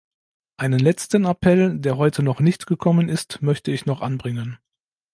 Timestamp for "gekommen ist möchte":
2.65-3.69